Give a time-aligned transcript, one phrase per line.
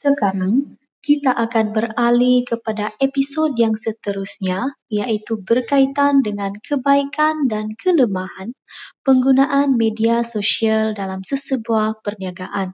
[0.00, 8.56] Sekarang kita akan beralih kepada episod yang seterusnya, yaitu berkaitan dengan kebaikan dan kelemahan
[9.04, 12.72] penggunaan media sosial dalam sesebuah perniagaan.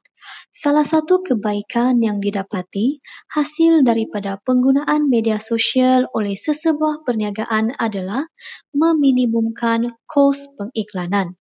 [0.54, 8.22] Salah satu kebaikan yang didapati hasil daripada penggunaan media sosial oleh sesebuah perniagaan adalah
[8.70, 11.34] meminimumkan kos pengiklanan.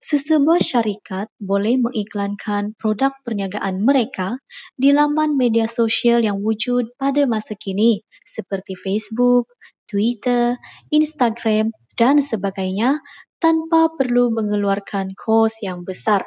[0.00, 4.40] Sesebuah syarikat boleh mengiklankan produk perniagaan mereka
[4.78, 9.52] di laman media sosial yang wujud pada masa kini seperti Facebook,
[9.90, 10.56] Twitter,
[10.88, 13.02] Instagram, dan sebagainya
[13.42, 16.24] tanpa perlu mengeluarkan kos yang besar.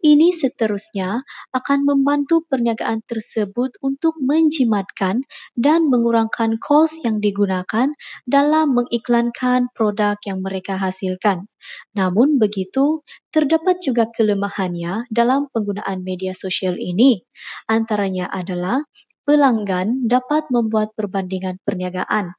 [0.00, 1.22] Ini seterusnya
[1.52, 5.26] akan membantu perniagaan tersebut untuk menjimatkan
[5.58, 7.92] dan mengurangkan kos yang digunakan
[8.24, 11.50] dalam mengiklankan produk yang mereka hasilkan.
[11.92, 17.20] Namun begitu, terdapat juga kelemahannya dalam penggunaan media sosial ini.
[17.68, 18.80] Antaranya adalah
[19.28, 22.32] pelanggan dapat membuat perbandingan perniagaan.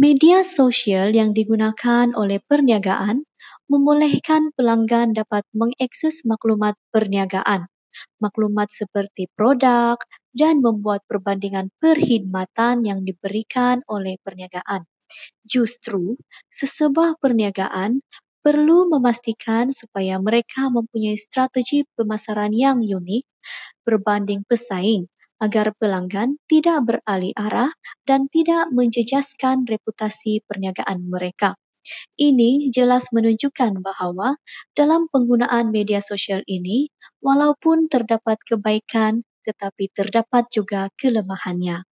[0.00, 3.27] Media sosial yang digunakan oleh perniagaan
[3.70, 7.66] membolehkan pelanggan dapat mengakses maklumat perniagaan,
[8.22, 9.98] maklumat seperti produk,
[10.34, 14.86] dan membuat perbandingan perkhidmatan yang diberikan oleh perniagaan.
[15.42, 16.20] Justru,
[16.52, 18.04] sesebuah perniagaan
[18.44, 23.24] perlu memastikan supaya mereka mempunyai strategi pemasaran yang unik
[23.86, 27.70] berbanding pesaing agar pelanggan tidak beralih arah
[28.06, 31.54] dan tidak menjejaskan reputasi perniagaan mereka.
[32.20, 34.36] Ini jelas menunjukkan bahawa
[34.76, 36.92] dalam penggunaan media sosial ini,
[37.24, 41.87] walaupun terdapat kebaikan, tetapi terdapat juga kelemahannya.